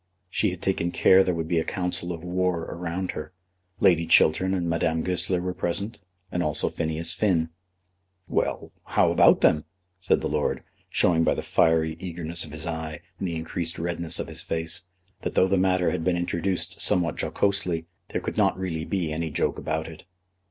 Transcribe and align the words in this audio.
She 0.31 0.49
had 0.49 0.63
taken 0.63 0.89
care 0.89 1.23
there 1.23 1.35
should 1.35 1.47
be 1.47 1.59
a 1.59 1.63
council 1.63 2.11
of 2.11 2.23
war 2.23 2.61
around 2.63 3.11
her. 3.11 3.33
Lady 3.79 4.07
Chiltern 4.07 4.51
and 4.51 4.67
Madame 4.67 5.03
Goesler 5.03 5.39
were 5.41 5.53
present, 5.53 5.99
and 6.31 6.41
also 6.41 6.69
Phineas 6.69 7.13
Finn. 7.13 7.49
"Well; 8.27 8.71
how 8.83 9.11
about 9.11 9.41
them?" 9.41 9.63
said 9.99 10.21
the 10.21 10.27
lord, 10.27 10.63
showing 10.89 11.23
by 11.23 11.35
the 11.35 11.43
fiery 11.43 11.97
eagerness 11.99 12.43
of 12.43 12.51
his 12.51 12.65
eye, 12.65 13.01
and 13.19 13.27
the 13.27 13.35
increased 13.35 13.77
redness 13.77 14.19
of 14.19 14.27
his 14.27 14.41
face, 14.41 14.87
that 15.21 15.35
though 15.35 15.45
the 15.47 15.55
matter 15.55 15.91
had 15.91 16.03
been 16.03 16.17
introduced 16.17 16.81
somewhat 16.81 17.19
jocosely, 17.21 17.85
there 18.07 18.21
could 18.21 18.37
not 18.37 18.57
really 18.57 18.85
be 18.85 19.11
any 19.13 19.29
joke 19.29 19.59
about 19.59 19.87
it. 19.87 20.05